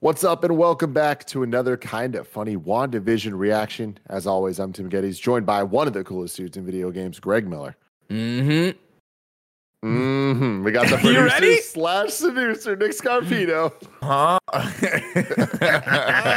[0.00, 3.96] What's up, and welcome back to another kind of funny WandaVision reaction.
[4.10, 7.18] As always, I'm Tim Gettys, joined by one of the coolest dudes in video games,
[7.18, 7.76] Greg Miller.
[8.10, 8.76] Mm-hmm.
[9.88, 10.64] Mm-hmm.
[10.64, 11.60] We got the producer ready?
[11.62, 13.72] slash seducer, Nick Scarpino.
[14.02, 14.38] Huh?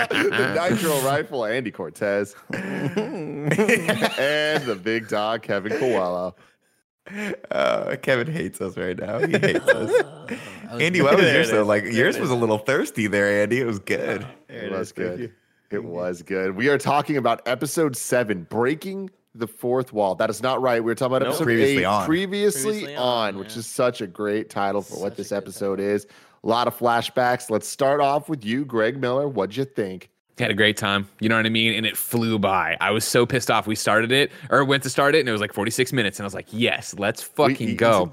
[0.10, 2.38] the Nitro Rifle, Andy Cortez.
[2.54, 6.34] and the big dog, Kevin Coelho.
[7.52, 9.20] Uh, Kevin hates us right now.
[9.20, 10.04] He hates us.
[10.72, 11.64] Andy, what was yours though?
[11.66, 13.60] Like yours was a little thirsty there, Andy.
[13.62, 14.26] It was good.
[14.48, 15.34] It was good.
[15.72, 16.56] It was good.
[16.56, 20.16] We are talking about episode seven, breaking the fourth wall.
[20.16, 20.84] That is not right.
[20.84, 21.30] We are talking about Nope.
[21.34, 22.06] episode Previously eight, on.
[22.06, 23.60] previously, Previously on, on, which yeah.
[23.60, 26.08] is such a great title for what Such a this good episode is.
[26.44, 27.50] A lot of flashbacks.
[27.50, 29.28] Let's start off with you, Greg Miller.
[29.28, 30.10] What'd you think?
[30.40, 31.08] Had a great time.
[31.20, 31.74] You know what I mean?
[31.74, 32.78] And it flew by.
[32.82, 33.68] I was so pissed off.
[33.68, 36.20] We started it or went to start it, and it was like 46 minutes.
[36.20, 38.10] And I was like, yes, let's fucking eat go.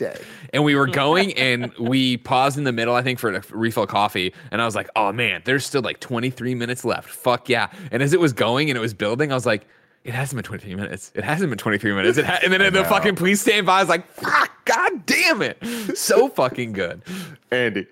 [0.52, 3.86] And we were going, and we paused in the middle, I think, for a refill
[3.86, 4.34] coffee.
[4.50, 7.08] And I was like, oh man, there's still like 23 minutes left.
[7.08, 7.70] Fuck yeah.
[7.90, 9.66] And as it was going and it was building, I was like,
[10.04, 11.10] it hasn't been 23 minutes.
[11.16, 12.16] It hasn't been 23 minutes.
[12.16, 12.38] It ha-.
[12.44, 13.78] And then the fucking police stand by.
[13.78, 15.58] I was like, fuck, god damn it.
[15.98, 17.02] So fucking good.
[17.50, 17.86] Andy.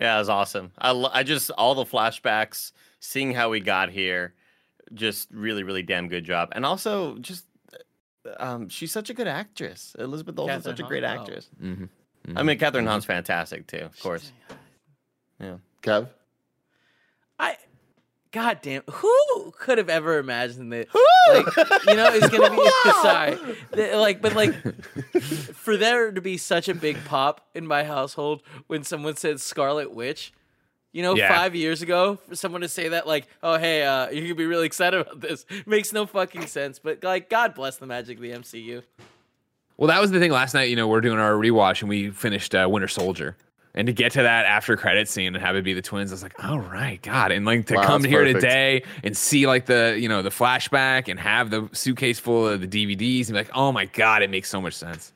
[0.00, 0.70] Yeah, it was awesome.
[0.78, 4.34] I, lo- I just all the flashbacks, seeing how we got here,
[4.94, 6.50] just really, really damn good job.
[6.52, 7.44] And also, just
[8.38, 9.94] um, she's such a good actress.
[9.98, 11.20] Elizabeth Olsen's Kathryn such a great Hahn, oh.
[11.20, 11.48] actress.
[11.62, 12.38] Mm-hmm.
[12.38, 14.32] I mean, Kathryn Hahn's fantastic too, of course.
[15.40, 15.56] Yeah.
[15.82, 16.08] Kev.
[17.38, 17.56] I,
[18.32, 20.88] God damn, who could have ever imagined that?
[21.28, 22.70] Like, you know, it's gonna be
[23.02, 24.54] sorry, like, but like,
[25.22, 29.92] for there to be such a big pop in my household when someone said Scarlet
[29.92, 30.32] Witch.
[30.96, 31.28] You know, Yeah.
[31.28, 34.46] five years ago, for someone to say that, like, "Oh, hey, uh, you could be
[34.46, 36.78] really excited about this," makes no fucking sense.
[36.78, 38.82] But like, God bless the magic of the MCU.
[39.76, 40.70] Well, that was the thing last night.
[40.70, 43.36] You know, we're doing our rewatch and we finished uh, Winter Soldier.
[43.74, 46.14] And to get to that after credit scene and have it be the twins, I
[46.14, 47.30] was like, all right, God.
[47.30, 48.40] And like to Wow, come here perfect.
[48.40, 52.62] today and see like the, you know, the flashback and have the suitcase full of
[52.62, 55.12] the DVDs and be like, oh my God, it makes so much sense.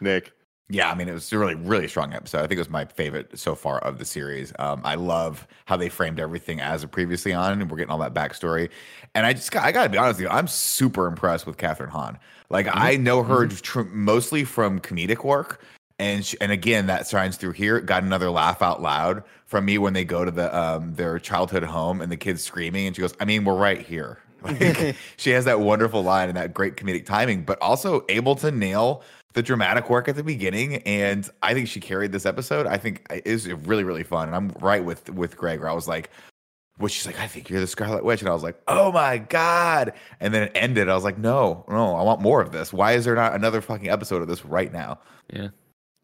[0.00, 0.32] Nick.
[0.70, 2.38] Yeah, I mean, it was a really, really strong episode.
[2.38, 4.50] I think it was my favorite so far of the series.
[4.58, 7.98] Um, I love how they framed everything as a previously on, and we're getting all
[7.98, 8.70] that backstory.
[9.14, 11.90] And I just, got, I gotta be honest with you, I'm super impressed with Kathryn
[11.90, 12.18] Hahn.
[12.48, 15.62] Like, I know her tr- mostly from comedic work,
[15.98, 17.80] and she, and again, that shines through here.
[17.80, 21.62] Got another laugh out loud from me when they go to the um their childhood
[21.62, 25.30] home and the kids screaming, and she goes, "I mean, we're right here." Like, she
[25.30, 29.02] has that wonderful line and that great comedic timing, but also able to nail
[29.34, 30.76] the dramatic work at the beginning.
[30.82, 32.66] And I think she carried this episode.
[32.66, 34.28] I think it is really, really fun.
[34.28, 36.10] And I'm right with with Greg, where I was like,
[36.78, 38.20] well, she's like, I think you're the Scarlet Witch.
[38.20, 39.92] And I was like, oh my God.
[40.20, 40.88] And then it ended.
[40.88, 42.72] I was like, no, no, I want more of this.
[42.72, 44.98] Why is there not another fucking episode of this right now?
[45.32, 45.48] Yeah.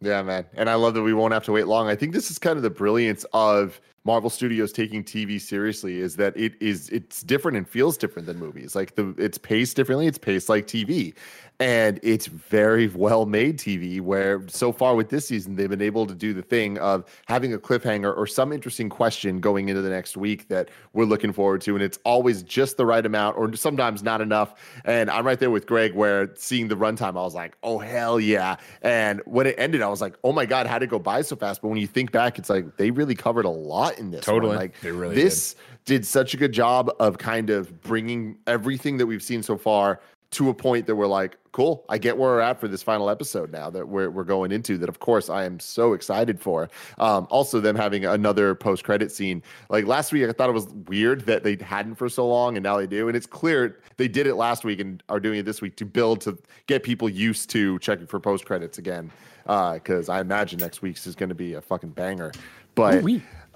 [0.02, 0.46] Yeah, man.
[0.54, 1.88] And I love that we won't have to wait long.
[1.88, 6.16] I think this is kind of the brilliance of Marvel Studios taking TV seriously is
[6.16, 8.74] that it is it's different and feels different than movies.
[8.74, 11.14] Like the it's paced differently, it's paced like TV.
[11.60, 16.06] And it's very well made TV where so far with this season they've been able
[16.06, 19.90] to do the thing of having a cliffhanger or some interesting question going into the
[19.90, 23.54] next week that we're looking forward to and it's always just the right amount or
[23.54, 24.54] sometimes not enough.
[24.86, 28.18] And I'm right there with Greg where seeing the runtime I was like, "Oh hell
[28.18, 30.98] yeah." And when it ended I was like, "Oh my god, how did it go
[30.98, 33.98] by so fast?" But when you think back it's like they really covered a lot
[33.98, 34.36] in this one.
[34.36, 34.56] Totally.
[34.56, 39.06] Like They really this did such a good job of kind of bringing everything that
[39.06, 42.40] we've seen so far to a point that we're like, cool, I get where we're
[42.40, 44.88] at for this final episode now that we're, we're going into that.
[44.88, 46.68] Of course, I am so excited for.
[46.98, 49.42] Um, also, them having another post credit scene.
[49.68, 52.62] Like last week, I thought it was weird that they hadn't for so long and
[52.62, 53.08] now they do.
[53.08, 55.84] And it's clear they did it last week and are doing it this week to
[55.84, 59.10] build to get people used to checking for post credits again.
[59.44, 62.30] Because I imagine next week's is going to be a fucking banger.
[62.76, 63.04] But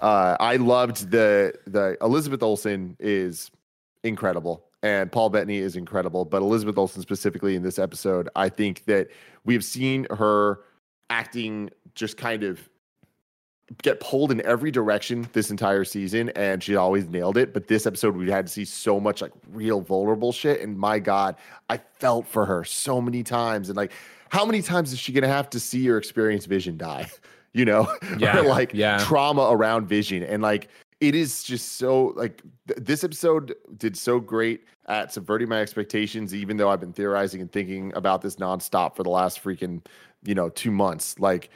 [0.00, 3.52] uh, I loved the the Elizabeth Olsen is
[4.02, 8.84] incredible and Paul Bettany is incredible, but Elizabeth Olsen specifically in this episode, I think
[8.84, 9.08] that
[9.46, 10.60] we have seen her
[11.08, 12.68] acting just kind of
[13.82, 17.54] get pulled in every direction this entire season, and she always nailed it.
[17.54, 20.98] But this episode, we had to see so much like real vulnerable shit, and my
[20.98, 21.36] god,
[21.70, 23.92] I felt for her so many times, and like,
[24.28, 27.08] how many times is she gonna have to see or experience Vision die?
[27.56, 27.86] You know,
[28.18, 28.98] Yeah, like yeah.
[28.98, 30.68] trauma around Vision, and like
[31.08, 36.34] it is just so like th- this episode did so great at subverting my expectations
[36.34, 39.84] even though i've been theorizing and thinking about this nonstop for the last freaking
[40.24, 41.50] you know two months like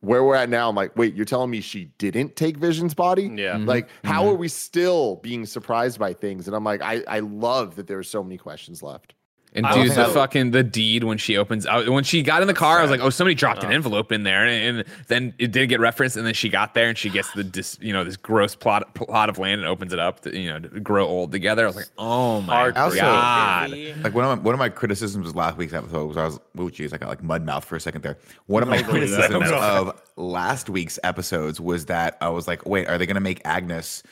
[0.00, 3.24] where we're at now i'm like wait you're telling me she didn't take vision's body
[3.34, 3.54] Yeah.
[3.56, 3.66] Mhm.
[3.66, 4.32] like how Mhm.
[4.32, 7.98] are we still being surprised by things and i'm like i i love that there
[7.98, 9.14] are so many questions left
[9.56, 12.48] And I dude, the fucking the deed when she opens out when she got in
[12.48, 13.74] the car, I was like, oh, somebody dropped an Oh.
[13.74, 16.88] envelope in there, and, and then it did get referenced, and then she got there
[16.88, 19.92] and she gets the dis, you know this gross plot plot of land and opens
[19.92, 21.62] it up to you know to grow old together.
[21.64, 23.70] I was like, oh my Hard Also- god.
[23.70, 26.40] Like one of my one of my criticisms of last week's episode was I was
[26.58, 28.18] oh geez I got like mud mouth for a second there.
[28.46, 32.98] One of my criticisms of last week's episodes was that I was like, wait, are
[32.98, 34.02] they going to make Agnes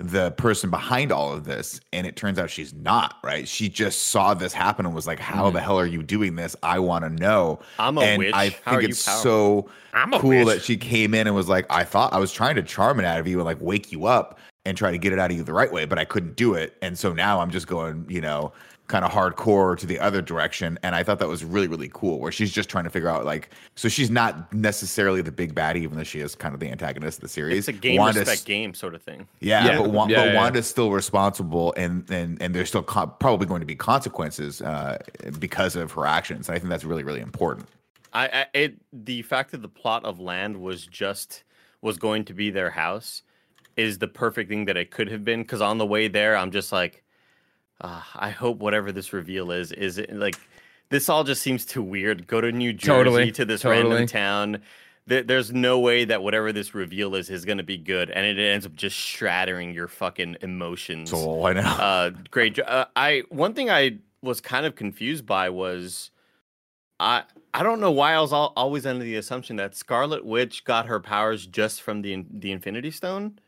[0.00, 1.80] the person behind all of this?
[1.92, 3.16] And it turns out she's not.
[3.22, 3.46] Right?
[3.46, 5.64] She just saw this happen and was like, how the mm-hmm.
[5.64, 6.56] hell are you doing this?
[6.62, 7.60] I want to know.
[7.78, 8.34] I'm a and witch.
[8.34, 10.46] I think it's so I'm cool witch.
[10.46, 13.06] that she came in and was like, I thought I was trying to charm it
[13.06, 14.38] out of you and like wake you up
[14.70, 16.54] and try to get it out of you the right way, but I couldn't do
[16.54, 16.76] it.
[16.80, 18.52] And so now I'm just going, you know,
[18.86, 20.76] kind of hardcore to the other direction.
[20.82, 23.24] And I thought that was really, really cool where she's just trying to figure out
[23.24, 26.68] like, so she's not necessarily the big baddie, even though she is kind of the
[26.70, 27.58] antagonist of the series.
[27.58, 29.28] It's a game Wanda's- respect game sort of thing.
[29.40, 29.78] yeah, Yeah.
[29.78, 30.36] but, Wa- Yeah, but yeah.
[30.36, 34.98] Wanda's still responsible, and and and there's still co- probably going to be consequences uh,
[35.38, 36.48] because of her actions.
[36.48, 37.68] And I think that's really really important.
[38.12, 41.44] I, I it the fact that the plot of land was just
[41.80, 43.22] was going to be their house
[43.76, 46.50] is the perfect thing that it could have been because on the way there I'm
[46.50, 47.02] just like
[47.80, 50.36] uh, I hope whatever this reveal is is it like
[50.90, 53.82] this all just seems too weird go to New Jersey Totally, to this totally.
[53.90, 54.62] random town
[55.06, 58.26] There- there's no way that whatever this reveal is is going to be good and
[58.26, 61.60] it ends up just shattering your fucking emotions So I know.
[61.62, 66.10] uh great uh, i one thing i was kind of confused by was
[67.00, 67.22] i
[67.54, 70.84] i don't know why i was al- always under the assumption that scarlet witch got
[70.86, 73.38] her powers just from the the infinity stone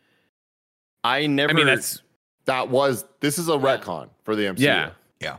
[1.04, 2.02] i never I mean, that's
[2.46, 4.90] that was this is a retcon for the mcu yeah.
[5.20, 5.36] yeah,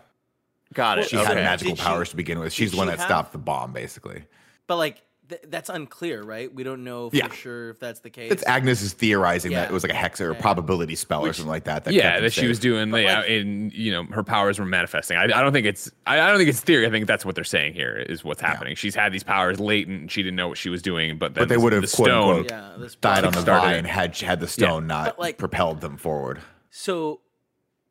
[0.73, 1.25] got it she Okay.
[1.25, 2.53] had magical Did she- powers to begin with.
[2.53, 4.23] She's the one she that have- stopped the bomb, basically.
[4.67, 5.01] But like
[5.37, 6.53] th- that's unclear, right?
[6.53, 7.29] We don't know for Yeah.
[7.31, 8.31] sure if that's the case.
[8.31, 11.33] It's Agnes is theorizing that it was like a hex or a probability spell or
[11.33, 11.83] something like that.
[11.85, 12.49] that yeah, that she safe.
[12.49, 12.91] was doing.
[12.91, 15.17] But, yeah, like- in you know her powers were manifesting.
[15.17, 15.91] I, I don't think it's.
[16.07, 16.85] I, I don't think it's theory.
[16.85, 18.75] I think that's what they're saying here is what's happening.
[18.75, 20.11] She's had these powers latent.
[20.11, 22.07] She didn't know what she was doing, but then But they would have, the quote,
[22.07, 22.29] stone.
[22.39, 25.97] unquote, yeah, died on the Started vine had had the stone not like- propelled them
[25.97, 26.39] forward.
[26.69, 27.19] So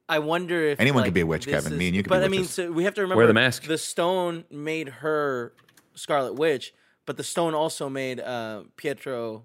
[0.09, 1.79] I wonder if Anyone could be a witch, this Kevin.
[1.79, 3.65] Me and you could but I mean, so we have to remember the mask.
[3.65, 5.53] The stone made her
[5.94, 6.75] Scarlet Witch,
[7.06, 9.44] but the stone also made uh, Pietro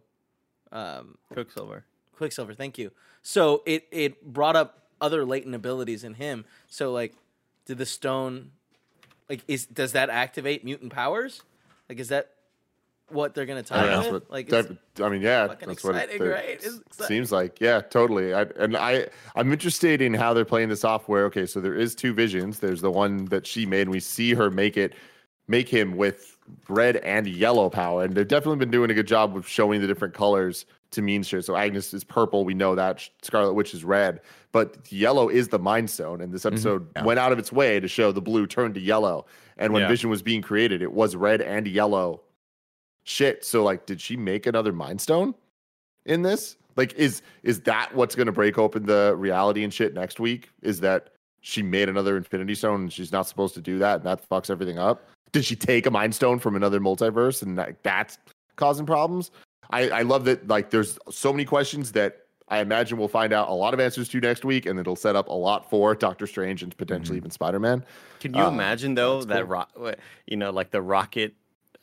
[0.72, 2.54] um, quicksilver Quicksilver.
[2.54, 2.92] Thank you.
[3.22, 6.46] So it it brought up other latent abilities in him.
[6.68, 7.14] So like,
[7.66, 8.52] did the stone
[9.30, 11.44] like is does that activate mutant powers?
[11.90, 12.32] Like, is that
[13.10, 14.30] what they're gonna tie That's with?
[14.30, 16.50] Like, that- it's- I mean, yeah, fucking that's what it, exciting, that right?
[16.50, 17.08] It's exciting.
[17.08, 17.62] seems like.
[17.62, 18.34] Yeah, totally.
[18.34, 21.08] I, and I, I'm interested in how they're playing this off.
[21.08, 22.60] Where okay, so there is two visions.
[22.60, 24.94] There's the one that she made, and we see her make it,
[25.48, 26.38] make him with
[26.70, 29.88] red and yellow power, and they've definitely been doing a good job of showing the
[29.88, 31.44] different colors to mean shit.
[31.44, 32.46] So Agnes is purple.
[32.46, 34.22] We know that Scarlet Witch is red,
[34.52, 36.56] but yellow is the Mind Stone, and this mm-hmm.
[36.56, 37.04] episode Yeah.
[37.04, 39.26] went out of its way to show the blue turned to yellow.
[39.58, 39.90] And when Yeah.
[39.90, 42.22] Vision was being created, it was red and yellow
[43.08, 45.34] shit so like did she make another mind stone
[46.06, 49.94] in this like is is that what's going to break open the reality and shit
[49.94, 53.80] next week is that she made another infinity stone and she's not supposed to do
[53.80, 57.44] that and that fucks everything up did she take a mind stone from another multiverse
[57.44, 58.18] and that, that's
[58.56, 59.30] causing problems?
[59.70, 63.50] I i love that like there's so many questions that i imagine we'll find out
[63.50, 66.26] a lot of answers to next week and it'll set up a lot for doctor
[66.26, 67.84] strange and potentially even spider-man.
[68.20, 69.66] Can you Uh, imagine though that cool.
[69.84, 69.94] ro-
[70.26, 71.36] you know like the rocket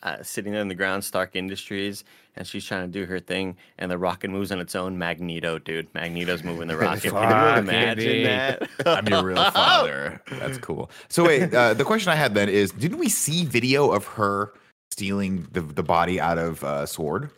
[0.04, 2.04] uh, sitting there in the ground, Stark Industries,
[2.36, 4.98] and she's trying to do her thing, and the rocket moves on its own.
[4.98, 7.02] Magneto, dude, Magneto's moving the rocket.
[7.02, 8.22] Can Fuck, you imagine Andy.
[8.24, 8.68] that?
[8.86, 10.20] I'm your real father.
[10.30, 10.90] That's cool.
[11.08, 14.52] So wait, uh, the question I had then is, didn't we see video of her
[14.90, 17.30] stealing the the body out of uh, Sword?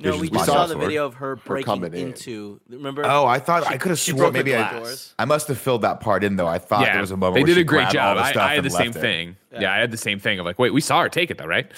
[0.00, 0.84] no, Vision's we saw the Sword?
[0.84, 2.08] video of her breaking coming in.
[2.08, 2.60] into.
[2.68, 3.04] Remember?
[3.04, 4.84] Oh, I thought I could have she sworn maybe I.
[5.18, 6.48] I must have filled that part in though.
[6.48, 8.16] I thought yeah, there was a moment they where did she a great job.
[8.18, 8.94] I, stuff I had the same it.
[8.94, 9.36] thing.
[9.52, 9.72] Yeah.
[9.72, 11.70] I had the same thing of like, wait, we saw her take it though, right?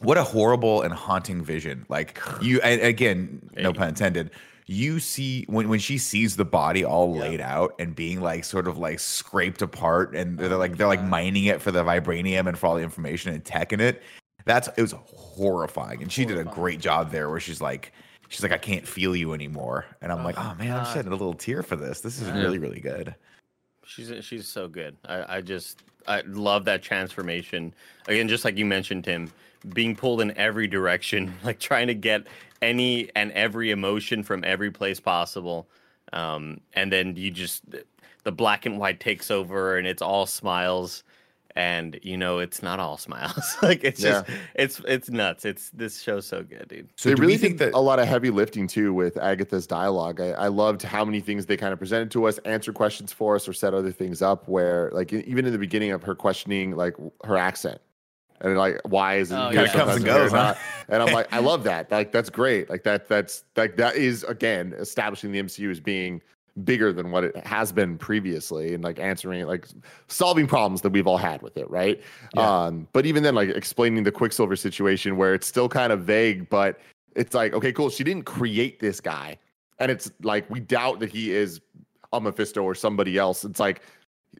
[0.00, 1.86] What a horrible and haunting vision.
[1.88, 4.30] Like you, and again, no pun intended.
[4.68, 8.66] You see when when she sees the body all laid out and being like sort
[8.66, 12.48] of like scraped apart, and they're oh like they're like mining it for the vibranium
[12.48, 14.02] and for all the information and tech in it.
[14.44, 17.92] That's it was horrifying, and she did a great job there, where she's like
[18.28, 19.86] she's like, I can't feel you anymore.
[20.02, 22.00] And I'm like, Oh, oh man, I'm shedding a little tear for this.
[22.00, 22.40] This is Yeah.
[22.42, 23.14] really, really good.
[23.84, 24.96] She's she's so good.
[25.04, 27.74] I, I just I love that transformation.
[28.06, 29.32] Again, just like you mentioned, Tim,
[29.72, 32.26] being pulled in every direction, like trying to get
[32.62, 35.66] any and every emotion from every place possible.
[36.12, 37.62] Um, and then you just
[38.22, 41.04] the black and white takes over, and it's all smiles.
[41.56, 43.56] And you know it's not all smiles.
[43.62, 45.44] like it's just it's it's nuts.
[45.46, 46.90] It's this show's so good, dude.
[46.96, 50.20] So they really think that a lot of heavy lifting too with Agatha's dialogue.
[50.20, 53.36] I, I loved how many things they kind of presented to us, answered questions for
[53.36, 54.46] us, or set other things up.
[54.48, 56.94] Where like even in the beginning of her questioning like
[57.24, 57.80] her accent
[58.40, 59.72] and like why is it Oh, here yeah.
[59.72, 60.36] Comes and goes, huh?
[60.36, 60.58] not?
[60.88, 61.90] And I'm like, I love that.
[61.90, 62.68] Like that's great.
[62.68, 66.22] Like that that's like that is again establishing the MCU as being
[66.64, 69.66] bigger than what it has been previously and like answering like
[70.08, 72.00] solving problems that we've all had with it right?
[72.36, 76.48] Um but even then like explaining the quicksilver situation where it's still kind of vague
[76.48, 76.80] but
[77.14, 79.38] it's like okay cool she didn't create this guy.
[79.78, 81.60] And it's like we doubt that he is
[82.12, 83.44] a mephisto or somebody else.
[83.44, 83.82] It's like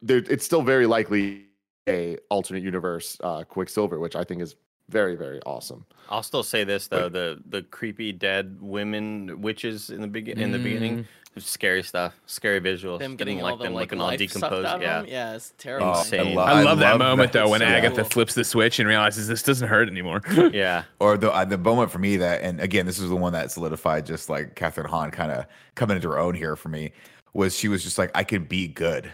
[0.01, 1.45] there it's still very likely
[1.89, 4.57] a alternate universe uh quicksilver which i think is
[4.89, 5.85] very very awesome.
[6.09, 10.53] I'll still say this though: the the creepy dead women witches in the begin in
[10.53, 11.07] the beginning,
[11.39, 12.99] scary stuff, scary visuals.
[12.99, 14.83] Them Didn't getting like all the them like looking all life sucked decomposed.
[14.83, 15.07] Yeah, them.
[15.09, 15.89] Yeah, it's terrible.
[15.95, 16.35] Oh, Insane.
[16.35, 18.05] lo- I love that moment though when so Agatha cool.
[18.11, 20.23] flips the switch and realizes this doesn't hurt anymore.
[20.53, 20.85] yeah.
[21.01, 23.51] or the uh, the moment for me that and again this is the one that
[23.51, 26.93] solidified just like Kathryn Hahn kind of coming into her own here for me
[27.35, 29.13] was she was just like I can be good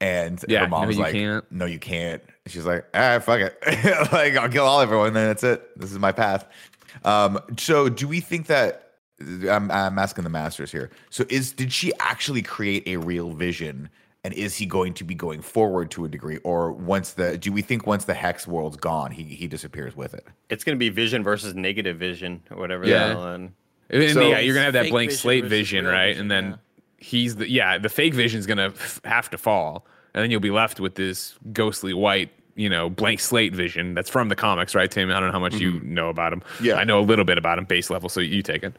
[0.00, 1.44] and Yeah, her mom no, was like can't.
[1.52, 3.58] no you can't And she's like ah fuck it
[4.12, 6.46] like I'll kill all everyone then that's it this is my path
[7.04, 8.87] um so do we think that
[9.20, 13.88] I'm, I'm asking the masters here so is did she actually create a real vision
[14.24, 17.52] and is he going to be going forward to a degree or once the do
[17.52, 20.88] we think once the hex world's gone he he disappears with it It's gonna be
[20.88, 22.86] vision versus negative vision or whatever.
[22.86, 23.08] Yeah.
[23.08, 23.52] The hell, and
[23.90, 26.08] And So- yeah, you're gonna have that blank vision slate vision, right?
[26.08, 26.56] vision, and then yeah.
[26.98, 30.50] he's the yeah, the fake vision's gonna f- have to fall, and then you'll be
[30.50, 34.90] left with this ghostly white, you know, blank slate vision that's from the comics, right,
[34.90, 35.10] Tim?
[35.10, 35.94] I don't know how much you mm-hmm.
[35.94, 36.42] know about him.
[36.60, 36.74] Yeah.
[36.74, 38.08] I know a little bit about him, base level.
[38.08, 38.74] So you take it.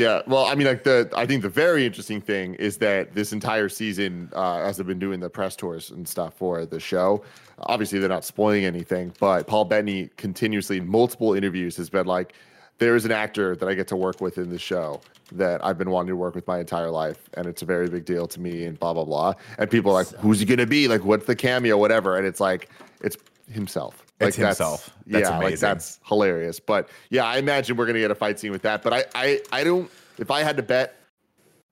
[0.00, 3.34] Yeah, well, I mean, like the I think the very interesting thing is that this
[3.34, 7.22] entire season, uh, as they've been doing the press tours and stuff for the show,
[7.58, 12.32] obviously they're not spoiling anything, but Paul Bettany continuously in multiple interviews has been like,
[12.78, 15.02] "There is an actor that I get to work with in the show
[15.32, 18.06] that I've been wanting to work with my entire life, and it's a very big
[18.06, 19.34] deal to me." And blah blah blah.
[19.58, 20.88] And people are like, "Who's he gonna be?
[20.88, 21.76] Like, what's the cameo?
[21.76, 22.70] Whatever." And it's like,
[23.02, 23.18] it's
[23.52, 24.09] himself.
[24.20, 24.90] It's like, himself.
[25.06, 26.60] That's yeah, like that's hilarious.
[26.60, 28.82] But yeah, I imagine we're gonna get a fight scene with that.
[28.82, 29.90] But I, I, I don't.
[30.18, 30.96] If I had to bet,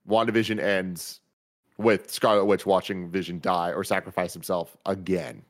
[0.08, 1.20] WandaVision ends
[1.76, 5.42] with Scarlet Witch watching Vision die or sacrifice himself again.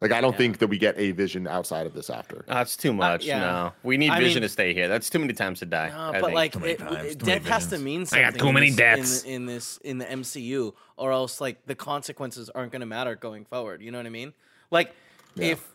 [0.00, 0.38] Like I don't Yeah.
[0.38, 2.44] think that we get a Vision outside of this after.
[2.48, 3.24] that's too uh, much.
[3.24, 3.38] yeah.
[3.38, 4.88] No, we need I vision mean- to stay here.
[4.88, 5.90] That's too many times to die.
[5.90, 6.34] No, but think.
[6.34, 8.24] like it, times, it- too many death has to mean something.
[8.24, 9.22] I got too in many this- deaths.
[9.24, 13.14] in, in this in the MCU, or else like the consequences aren't going to matter
[13.14, 13.80] going forward.
[13.82, 14.32] You know what I mean?
[14.72, 14.92] Like
[15.36, 15.52] Yeah.
[15.52, 15.71] if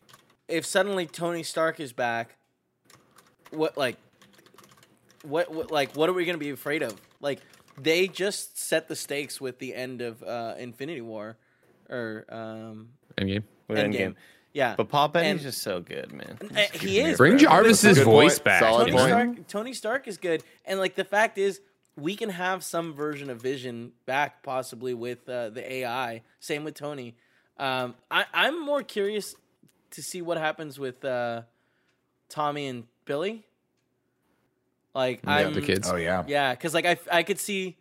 [0.47, 2.35] if suddenly Tony Stark is back,
[3.51, 3.97] what like
[5.23, 6.99] what, what like what are we going to be afraid of?
[7.19, 7.39] Like
[7.79, 11.37] they just set the stakes with the end of uh, Infinity War,
[11.89, 13.43] or um, Endgame.
[13.67, 13.93] With Endgame.
[13.99, 14.15] Endgame.
[14.53, 16.37] Yeah, But Paul Bettany's And- just so good, man.
[16.41, 17.17] Uh, he is.
[17.17, 17.39] Bring bro.
[17.43, 18.43] Jarvis's voice point.
[18.45, 18.59] back.
[18.61, 19.07] Solid Tony point.
[19.35, 21.61] Stark, Tony Stark is good, and like the fact is,
[21.95, 26.23] we can have some version of Vision back, possibly with uh, the AI.
[26.39, 27.15] Same with Tony.
[27.59, 29.35] Um, I, I'm more curious
[29.91, 31.41] to see what happens with uh,
[32.29, 33.45] Tommy and Billy.
[34.93, 35.89] Like I'm the kids.
[35.89, 37.77] oh yeah yeah, because like I, I could see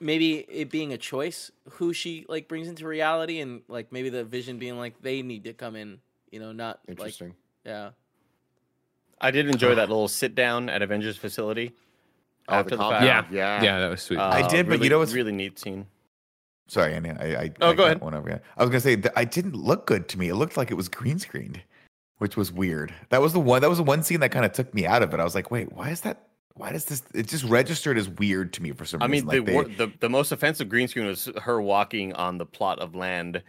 [0.00, 4.22] maybe it being a choice who she like brings into reality, and like maybe the
[4.24, 5.98] Vision being like they need to come in.
[6.30, 7.34] You know, not like Interesting.
[7.64, 7.90] yeah.
[9.20, 11.72] I did enjoy that little sit down at Avengers facility
[12.48, 13.04] Oh, after the, compound.
[13.04, 13.32] fact.
[13.32, 14.20] Yeah, yeah, yeah, that was sweet.
[14.20, 15.86] I did, but you really- know what's- really neat scene.
[16.68, 17.10] Sorry, Andy.
[17.10, 18.00] I, I Oh, I go ahead.
[18.00, 18.30] One over.
[18.56, 20.28] I was gonna say that I didn't look good to me.
[20.28, 21.60] It looked like it was green screened,
[22.18, 22.94] which was weird.
[23.08, 23.62] That was the one.
[23.62, 25.18] That was the one scene that kind of took me out of it.
[25.20, 26.26] I was like, wait, why is that?
[26.54, 27.02] Why does this?
[27.14, 29.44] It just registered as weird to me for some I mean, reason.
[29.46, 32.78] the, like they- the the most offensive green screen was her walking on the plot
[32.80, 33.42] of land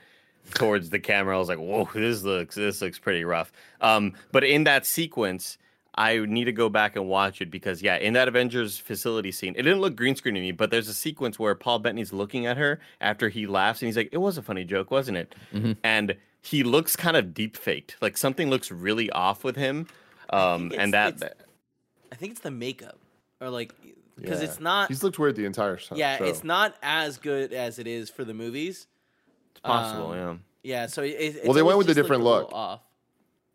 [0.53, 1.35] towards the camera.
[1.35, 5.57] I was like, "Whoa, this looks this looks pretty rough." Um, but in that sequence,
[5.95, 9.53] I need to go back and watch it because yeah, in that Avengers facility scene,
[9.57, 12.45] it didn't look green screen to me, but there's a sequence where Paul Bettany's looking
[12.45, 15.35] at her after he laughs and he's like, "It was a funny joke, wasn't it?"
[15.83, 19.87] And he looks kind of deep faked, like something looks really off with him.
[20.29, 21.33] Um, and that, it's-
[22.11, 22.97] I think it's the makeup,
[23.41, 23.73] or like
[24.15, 24.47] because Yeah.
[24.49, 24.87] it's not.
[24.89, 25.95] He's looked weird the entire show.
[25.95, 26.25] yeah, show.
[26.25, 28.87] it's not as good as it is for the movies.
[29.51, 30.35] it's possible, um, yeah.
[30.61, 32.51] Yeah, so it, it's Well, they went with a different look.
[32.53, 32.81] Off.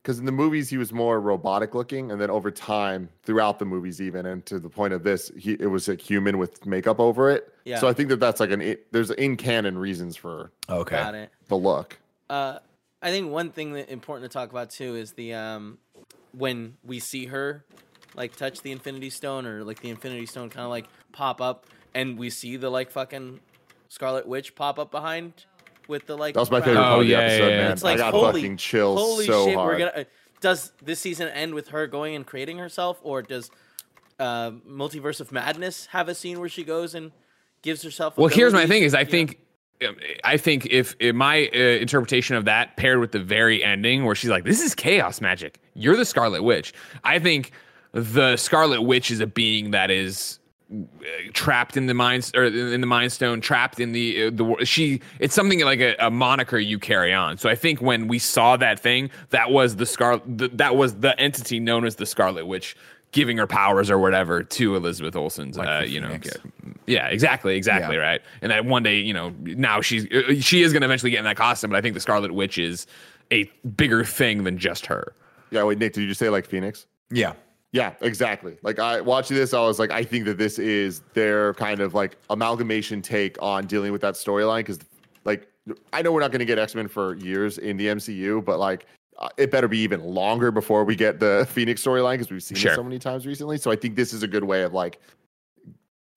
[0.04, 3.64] Because in the movies he was more robotic looking, and then over time, throughout the
[3.64, 7.00] movies, even and to the point of this, he it was a human with makeup
[7.00, 7.52] over it.
[7.64, 7.78] Yeah.
[7.80, 10.96] So I think that that's like an i- there's in canon reasons for Okay.
[10.96, 11.30] Got it.
[11.48, 11.98] the look.
[12.28, 12.58] Uh,
[13.02, 15.78] I think one thing that important to talk about too is the um,
[16.32, 17.64] when we see her
[18.14, 21.64] like touch the Infinity Stone or like the Infinity Stone kind of like pop up,
[21.94, 23.40] and we see the like fucking
[23.88, 25.46] Scarlet Witch pop up behind
[25.88, 26.34] with the like.
[26.34, 26.74] That was my crown.
[26.76, 27.62] favorite Oh, part of the yeah, episode, yeah, yeah.
[27.62, 27.72] man.
[27.72, 29.72] It's like I got holy, fucking chills holy so shit, hard.
[29.72, 30.00] We're gonna.
[30.02, 30.04] Uh,
[30.40, 33.50] does this season end with her going and creating herself, or does
[34.18, 37.12] uh, Multiverse of Madness have a scene where she goes and
[37.62, 38.18] gives herself?
[38.18, 39.10] Well, here's my thing: is I you know?
[39.10, 39.38] think,
[39.86, 44.04] um, I think if, if my uh, interpretation of that paired with the very ending,
[44.04, 45.60] where she's like, "This is chaos magic.
[45.74, 46.74] You're the Scarlet Witch."
[47.04, 47.52] I think
[47.92, 50.40] the Scarlet Witch is a being that is
[51.32, 55.00] trapped in the mind or in the mind stone trapped in the uh, the she
[55.20, 58.56] it's something like a, a moniker you carry on so i think when we saw
[58.56, 62.46] that thing that was the scar the, that was the entity known as the scarlet
[62.46, 62.76] witch
[63.12, 66.38] giving her powers or whatever to elizabeth olsen's Like uh, you know get-
[66.86, 68.02] yeah exactly exactly Yeah.
[68.02, 71.10] right and that one day you know now she's uh, she is going to eventually
[71.10, 72.86] get in that costume but i think the scarlet witch is
[73.30, 73.44] a
[73.76, 75.14] bigger thing than just her
[75.50, 76.86] Yeah, wait, Nick, did you just say like Phoenix?
[77.10, 77.32] Yeah.
[77.74, 78.56] Yeah, exactly.
[78.62, 81.92] Like I watching this, I was like, I think that this is their kind of
[81.92, 84.60] like amalgamation take on dealing with that storyline.
[84.60, 84.78] Because,
[85.24, 85.48] like,
[85.92, 88.60] I know we're not going to get X Men for years in the MCU, but
[88.60, 88.86] like,
[89.18, 92.56] uh, it better be even longer before we get the Phoenix storyline because we've seen
[92.56, 92.70] Sure.
[92.74, 93.58] it so many times recently.
[93.58, 95.00] So I think this is a good way of like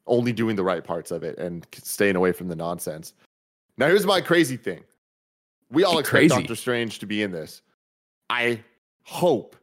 [0.05, 3.15] only doing the right parts of it and staying away from the nonsense.
[3.79, 4.83] Now, here's my crazy thing:
[5.71, 6.35] we all expect crazy.
[6.35, 7.63] Doctor Strange to be in this.
[8.29, 8.59] I
[9.05, 9.55] hope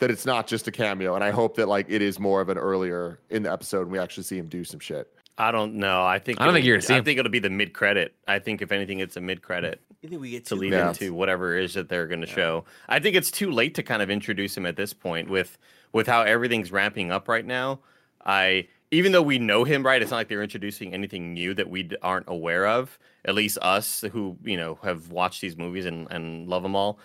[0.00, 2.48] that it's not just a cameo, and I hope that like it is more of
[2.48, 5.12] an earlier in the episode and we actually see him do some shit.
[5.38, 6.04] I don't know.
[6.04, 7.04] I think I don't think you're gonna see I him.
[7.04, 8.14] think it'll be the mid credit.
[8.28, 10.72] I think if anything, it's a mid credit I think we get to two lead
[10.72, 10.88] Yeah.
[10.90, 12.64] into whatever it is that they're going to show.
[12.88, 15.56] I think it's too late to kind of introduce him at this point with
[15.92, 17.80] with how everything's ramping up right now.
[18.24, 21.70] I even though we know him right, it's not like they're introducing anything new that
[21.70, 22.98] we aren't aware of.
[23.24, 26.98] At least us who you know have watched these movies and and love them all.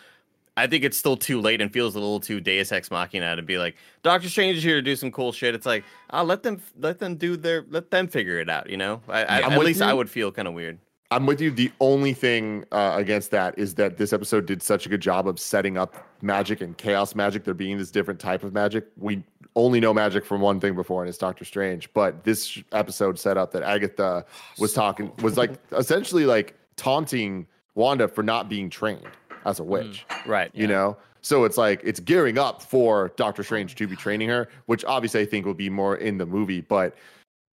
[0.57, 3.41] I think it's still too late and feels a little too Deus Ex Machina to
[3.41, 5.53] be like Doctor Strange is here to do some cool shit.
[5.53, 8.69] It's like I'll let them let them do their let them figure it out.
[8.69, 10.79] You know, I, I, I'm at least I would feel kind of weird.
[11.11, 11.51] I'm with you.
[11.51, 15.27] The only thing uh, against that is that this episode did such a good job
[15.27, 17.43] of setting up magic and chaos magic.
[17.43, 18.87] There being this different type of magic.
[18.97, 19.23] We
[19.55, 21.91] only know magic from one thing before, and it's Doctor Strange.
[21.93, 24.25] But this episode set up that Agatha
[24.57, 29.05] was talking was like essentially like taunting Wanda for not being trained
[29.45, 30.05] as a witch.
[30.25, 30.51] Right.
[30.53, 30.97] You know.
[31.21, 35.21] So it's like it's gearing up for Doctor Strange to be training her, which obviously
[35.21, 36.95] I think will be more in the movie, but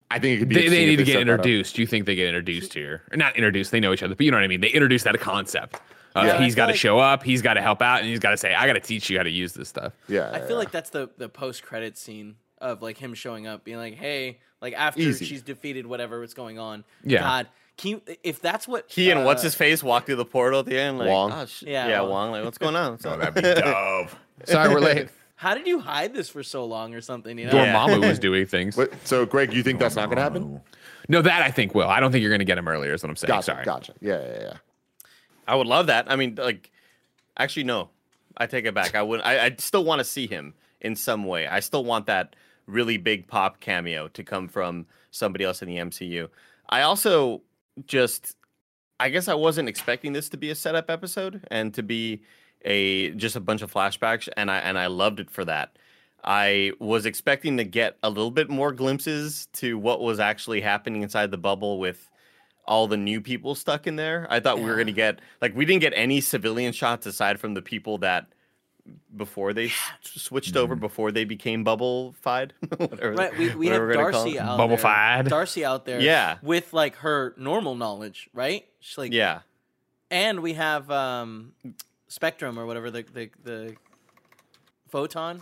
[0.10, 0.56] I think it could be.
[0.56, 1.40] they, they need to get set that up.
[1.40, 1.76] introduced.
[1.76, 3.02] Do you think they get introduced here?
[3.12, 3.72] Or not introduced.
[3.72, 4.62] They know each other, but you know what I mean.
[4.62, 5.82] They introduce that concept.
[6.16, 6.42] Uh, Yeah.
[6.42, 7.24] he's I got to like- show up.
[7.24, 9.18] He's got to help out, and he's got to say, "I got to teach you
[9.18, 11.98] how to use this stuff." Yeah, I yeah, feel like that's the the post credit
[11.98, 15.26] scene of like him showing up, being like, "Hey," like after Easy.
[15.26, 16.86] she's defeated whatever was going on.
[17.04, 17.20] Yeah.
[17.20, 17.52] God, can
[17.84, 18.02] you?
[18.24, 20.78] If that's what He and uh, what's his face walk through the portal at the
[20.80, 21.32] end, like Wong.
[21.32, 22.10] Oh, sh- Yeah, yeah, Wong.
[22.12, 22.32] Wong.
[22.32, 22.92] Like, what's going on?
[22.94, 23.34] What's Oh, up?
[23.34, 24.10] that'd be dope.
[24.46, 25.10] Sorry, we're late.
[25.36, 27.38] How did you hide this for so long or something?
[27.38, 28.08] You know, Dormammu Yeah.
[28.10, 28.76] was doing things.
[28.76, 30.62] Wait, so Greg, you think that's not going to happen?
[31.10, 31.88] No, that I think will.
[31.88, 32.94] I don't think you're going to get him earlier.
[32.94, 33.28] Is what I'm saying.
[33.30, 33.64] Gotcha, Sorry.
[33.66, 33.94] gotcha.
[34.02, 34.54] Yeah, yeah, yeah.
[35.48, 36.12] I would love that.
[36.12, 36.72] I mean, like,
[37.38, 37.90] actually, no,
[38.36, 38.96] I take it back.
[38.96, 39.22] I would.
[39.22, 41.48] I, I still want to see him in some way.
[41.48, 42.36] I still want that
[42.66, 46.28] really big pop cameo to come from somebody else in the MCU.
[46.70, 47.42] I also
[47.86, 48.36] just,
[49.00, 52.24] I guess, I wasn't expecting this to be a setup episode and to be
[52.64, 55.78] a just a bunch of flashbacks, and I and I loved it for that.
[56.24, 61.04] I was expecting to get a little bit more glimpses to what was actually happening
[61.04, 62.10] inside the bubble with
[62.66, 64.28] all the new people stuck in there.
[64.30, 67.40] I thought we were going to get like we didn't get any civilian shots aside
[67.40, 68.28] from the people that
[69.16, 72.54] before they s- switched over before they became bubble-fied.
[73.02, 73.38] right?
[73.38, 75.26] We, we have whatever we're gonna call Darcy out Bubble-fied.
[75.26, 75.30] there.
[75.30, 76.38] Darcy out there, Yeah.
[76.42, 78.66] with like her normal knowledge, right?
[78.80, 79.42] She's like, Yeah,
[80.12, 81.54] and we have um,
[82.08, 83.76] Spectrum or whatever the the, the
[84.90, 85.42] photon.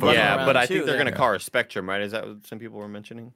[0.00, 1.02] yeah, but I too think they're there.
[1.04, 2.00] going to call her Spectrum, right?
[2.02, 3.32] Is that what some people were mentioning?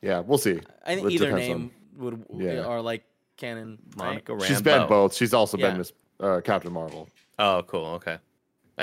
[0.00, 0.60] Yeah, we'll see.
[0.84, 2.60] I think It either depends name on- would Yeah.
[2.64, 3.04] are like
[3.36, 3.78] canon.
[3.96, 4.06] right?
[4.06, 4.44] Monica Rambeau.
[4.44, 5.14] She's been both.
[5.14, 5.68] She's also Yeah.
[5.70, 7.08] been Miss uh, Captain Marvel.
[7.38, 7.86] Oh, cool.
[7.96, 8.18] Okay,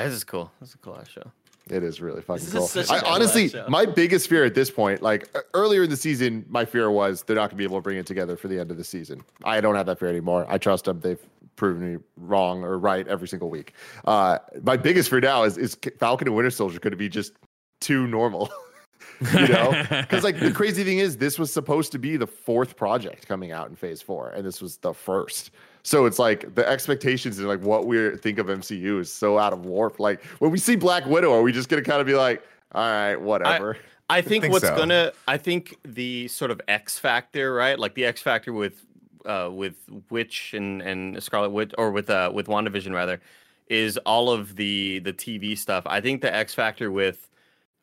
[0.03, 0.51] this is cool.
[0.59, 1.31] This is a cool ass show.
[1.69, 2.67] It is really fucking This is cool.
[2.67, 3.65] such a I honestly, show.
[3.69, 7.35] my biggest fear at this point, like earlier in the season, my fear was they're
[7.35, 9.21] not going to be able to bring it together for the end of the season.
[9.43, 10.47] I don't have that fear anymore.
[10.49, 10.99] I trust them.
[10.99, 11.19] They've
[11.55, 13.73] proven me wrong or right every single week.
[14.05, 17.33] Uh, my biggest fear now is is Falcon and Winter Soldier going to be just
[17.81, 18.49] too normal.
[19.33, 22.75] you know, because like the crazy thing is, this was supposed to be the fourth
[22.77, 25.51] project coming out in Phase Four, and this was the first.
[25.83, 29.53] So it's like the expectations and like what we think of MCU is so out
[29.53, 29.99] of warp.
[29.99, 32.81] Like when we see Black Widow, are we just gonna kind of be like, all
[32.81, 33.77] right, whatever?
[34.09, 34.75] I think, think what's so.
[34.75, 37.77] gonna I think the sort of X factor, right?
[37.77, 38.85] Like the X factor with
[39.25, 39.75] uh with
[40.09, 43.21] Witch and and Scarlet Witch or with uh with WandaVision rather
[43.67, 45.83] is all of the the TV stuff.
[45.85, 47.29] I think the X factor with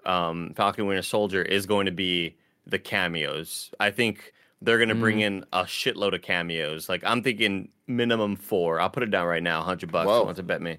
[0.04, 3.70] um Falcon Winter Soldier is going to be the cameos.
[3.78, 6.88] I think they're going to bring in a shitload of cameos.
[6.88, 8.80] Like I'm thinking minimum 4.
[8.80, 10.06] I'll put it down right now, 100 bucks.
[10.06, 10.20] Whoa.
[10.20, 10.78] Who wants to bet me?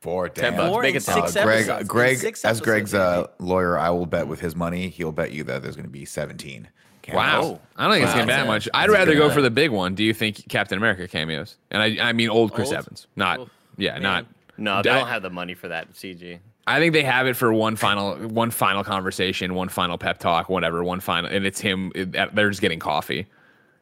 [0.00, 0.56] Four, Ten damn.
[0.58, 0.68] bucks.
[0.70, 1.88] Four Make in it sound- six Uh, Greg, episodes.
[1.88, 4.88] Greg, six as Greg's episodes, uh, lawyer, I will bet with his money.
[4.90, 6.68] He'll bet you that there's going to be 17.
[7.00, 7.16] cameos.
[7.18, 7.60] Wow.
[7.76, 8.66] I don't think it's gonna be that much.
[8.72, 9.34] I'd that's rather go bet.
[9.34, 9.94] for the big one.
[9.94, 11.58] Do you think Captain America cameos?
[11.70, 12.78] And I I mean old Chris Old?
[12.78, 13.06] Evans.
[13.14, 13.50] Not Oof.
[13.76, 14.02] yeah, Man.
[14.02, 16.38] not No, they I- don't have the money for that CG.
[16.66, 20.48] I think they have it for one final one final conversation, one final pep talk,
[20.48, 23.26] whatever, one final and it's him it- they're just getting coffee.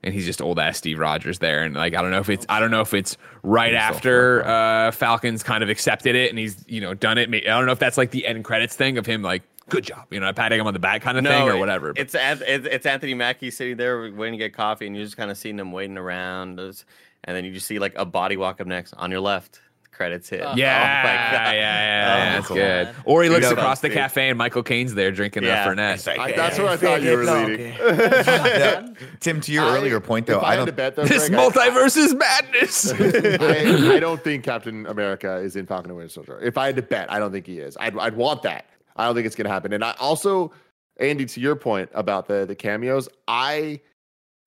[0.04, 2.44] And he's just old ass Steve Rogers there, and like I don't know if it's
[2.48, 6.64] I don't know if it's right after uh, Falcons kind of accepted it and he's
[6.66, 7.32] you know done it.
[7.32, 10.06] I don't know if that's like the end credits thing of him like good job,
[10.10, 11.92] you know, patting him on the back kind of thing or whatever.
[11.94, 15.30] It's it's it's Anthony Mackie sitting there waiting to get coffee, and you're just kind
[15.30, 16.82] of seeing him waiting around, and
[17.24, 19.60] then you just see like a body walk up next on your left.
[19.92, 20.40] Credits hit.
[20.40, 20.54] Oh.
[20.56, 21.54] Yeah, Oh my yeah, God.
[21.54, 22.56] yeah, yeah, Oh, that's cool.
[22.56, 22.88] good.
[23.04, 23.96] Or he looks Dude, across the big.
[23.98, 25.64] cafe and Michael Caine's there drinking Yeah.
[25.64, 26.18] a Fernet.
[26.18, 27.72] I, that's where I thought you were leading.
[27.74, 28.86] Yeah.
[29.20, 30.74] Tim, to your I- earlier point, though, if I don't.
[30.74, 32.92] bet though, This Greg, I- multiverse is madness.
[33.92, 36.40] I, I don't think Captain America is in Falcon and Winter Soldier.
[36.40, 37.76] If I had to bet, I don't think he is.
[37.78, 38.66] I'd, I'd want that.
[38.96, 39.72] I don't think it's going to happen.
[39.72, 40.52] And I also,
[40.98, 43.80] Andy, to your point about the the cameos, I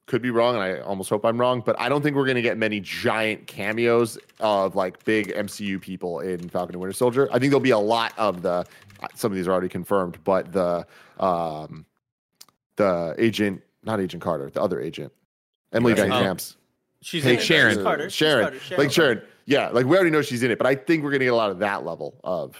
[0.07, 2.35] could be wrong, and I almost hope I'm wrong, but I don't think we're going
[2.35, 7.27] to get many giant cameos of like big MCU people in Falcon and Winter Soldier.
[7.31, 8.65] I think there'll be a lot of the.
[9.15, 10.85] Some of these are already confirmed, but the
[11.19, 11.85] um,
[12.75, 15.11] the agent, not Agent Carter, the other agent,
[15.73, 16.03] Emily Right.
[16.09, 16.21] Van Oh.
[16.21, 16.57] Camps.
[17.01, 17.43] She's Hey, in it.
[17.43, 17.83] Sharon.
[17.83, 18.09] Carter.
[18.09, 18.43] She's Sharon.
[18.45, 18.59] Carter.
[18.59, 19.21] Sharon like Sharon.
[19.45, 21.35] Yeah, like we already know she's in it, but I think we're gonna get a
[21.35, 22.55] lot of that level of.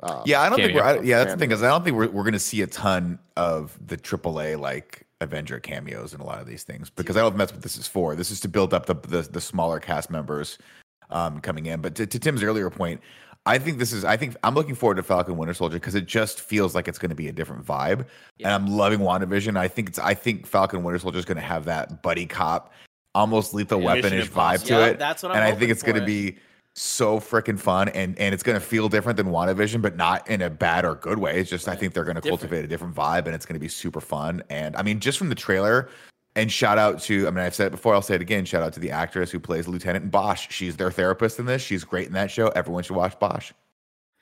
[0.00, 0.82] Um, Yeah, I don't think we're.
[0.82, 2.66] I, yeah, that's the thing is, I don't think we're, we're going to see a
[2.66, 7.20] ton of the AAA like Avenger cameos in a lot of these things because I
[7.20, 8.14] don't think that's what this is for.
[8.14, 10.58] This is to build up the the, the smaller cast members
[11.10, 11.80] um, coming in.
[11.80, 13.00] But to, to Tim's earlier point,
[13.46, 14.04] I think this is.
[14.04, 16.98] I think I'm looking forward to Falcon Winter Soldier because it just feels like it's
[16.98, 18.06] going to be a different vibe,
[18.40, 19.58] and I'm loving WandaVision.
[19.58, 19.98] I think it's.
[19.98, 22.72] I think Falcon Winter Soldier is going to have that buddy cop,
[23.14, 24.68] almost lethal Yeah, Mission weaponish vibe Impossible.
[24.68, 24.98] to it.
[24.98, 26.36] that's what I'm and I think it's going to be
[26.76, 30.42] so freaking fun and and it's going to feel different than WandaVision but not in
[30.42, 32.40] a bad or good way it's just I think they're going to Different.
[32.40, 35.16] cultivate a different vibe and it's going to be super fun and I mean just
[35.16, 35.88] from the trailer
[36.34, 38.62] and shout out to I mean I've said it before I'll say it again shout
[38.64, 42.08] out to the actress who plays Lieutenant Bosch she's their therapist in this she's great
[42.08, 43.52] in that show everyone should watch Bosch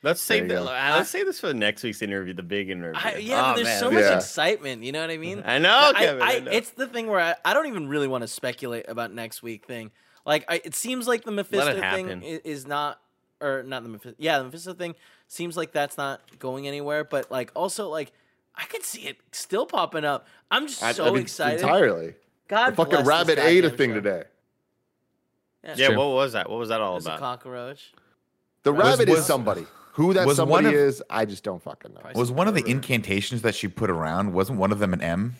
[0.04, 3.00] Let's save the, let's save this for next week's interview, the big interview.
[3.00, 3.78] I, yeah, Oh, but there's man.
[3.78, 4.16] so much Yeah.
[4.16, 4.82] excitement.
[4.82, 5.44] You know what I mean?
[5.46, 6.22] I know, I- Kevin.
[6.22, 6.50] I I, know.
[6.50, 9.64] it's the thing where I, I don't even really want to speculate about next week
[9.64, 9.92] thing.
[10.24, 13.00] Like, I, it seems like the Mephisto thing is, is not,
[13.40, 14.14] or not the Mephisto.
[14.18, 14.94] Yeah, the Mephisto thing
[15.28, 17.02] seems like that's not going anywhere.
[17.04, 18.12] But like, also like,
[18.54, 20.26] I could see it still popping up.
[20.50, 21.60] I'm just I- so I mean, excited.
[21.60, 22.14] entirely.
[22.48, 23.94] God The fucking bless this rabbit ate a thing show.
[23.94, 24.24] today.
[25.76, 25.96] yeah, True.
[25.98, 26.50] what was that?
[26.50, 27.20] What was that all It was a about?
[27.20, 27.92] cockroach.
[28.62, 29.66] The Was- rabbit was- is somebody.
[29.94, 32.00] Who that was one somebody of- is, I just don't fucking know.
[32.00, 35.02] Price was one of the incantations that she put around wasn't one of them an
[35.02, 35.36] M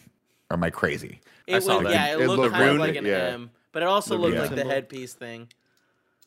[0.51, 1.91] or am I crazy It I was, saw that.
[1.91, 3.13] yeah, it, It looked looked kind of like an yeah.
[3.29, 5.49] M, but it also The looked rune like the headpiece thing.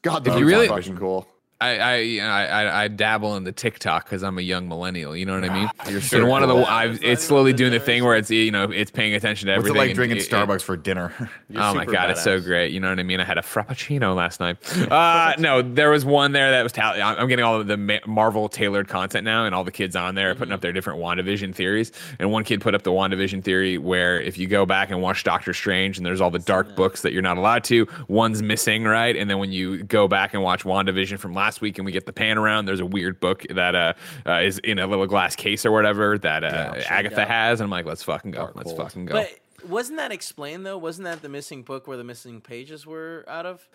[0.01, 1.27] God, If that you really- cool.
[1.61, 4.67] I I, you know, I I I dabble in the TikTok because I'm a young
[4.67, 5.15] millennial.
[5.15, 5.69] You know what I mean?
[5.89, 6.55] you're and one of the.
[6.55, 9.15] I've, It's not it's even slowly doing the thing where it's you know it's paying
[9.15, 9.77] attention to everything.
[9.77, 10.07] what's it everything.
[10.07, 11.29] like and drinking it- it- Starbucks for dinner oh
[11.73, 12.71] my super god, it's so great.
[12.73, 13.21] You know what I mean?
[13.21, 14.57] I had a frappuccino last night.
[14.91, 16.73] Uh, no, there was one there that was.
[16.73, 19.95] Ta- I'm I'm getting all of the Marvel tailored content now, and all the kids
[19.95, 21.93] on there are putting up their different WandaVision theories.
[22.19, 25.23] And one kid put up the WandaVision theory where if you go back and watch
[25.23, 28.83] Doctor Strange, and there's all the dark books that you're not allowed to, one's missing,
[28.83, 29.15] right?
[29.15, 32.05] And then when you go back and watch WandaVision from last week, and we get
[32.05, 33.93] the pan around, there's a weird book that uh,
[34.25, 37.27] uh is in a little glass case or whatever that uh, check Agatha out.
[37.27, 37.59] has.
[37.59, 38.81] And I'm like, let's fucking go, Dark let's Hold.
[38.81, 39.13] fucking go.
[39.13, 40.77] But wasn't that explained though?
[40.77, 43.67] Wasn't that the missing book where the missing pages were out of?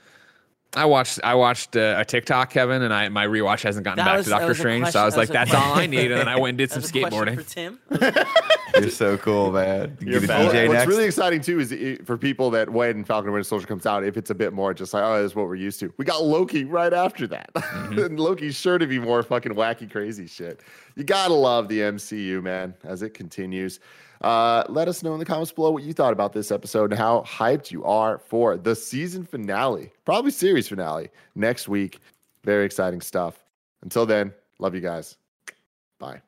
[0.73, 4.05] I watched I watched uh, a TikTok, Kevin, and I my rewatch hasn't gotten That
[4.05, 5.75] back was- to Doctor was a Strange, so I was that like, a "That's all
[5.75, 7.37] I need," and then I went and did some That's a question skateboarding.
[7.37, 7.79] for Tim.
[8.81, 10.33] you're so cool man you You're get a.
[10.35, 13.49] DJ What's next really exciting too is it, for people that when Falcon and Winter
[13.49, 15.57] Soldier comes out, if it's a bit more just like, oh, this is what we're
[15.57, 15.93] used to.
[15.97, 17.53] We got Loki right after that.
[17.55, 17.99] Mm-hmm.
[18.05, 20.61] and Loki's sure to be more fucking wacky, crazy shit.
[20.95, 23.81] You gotta love the MCU, man, as it continues.
[24.21, 26.99] Uh, let us know in the comments below what you thought about this episode and
[26.99, 32.01] how hyped you are for the season finale, probably series finale next week.
[32.45, 33.45] Very exciting stuff.
[33.83, 35.17] Until then, love you guys.
[35.99, 36.21] Bye.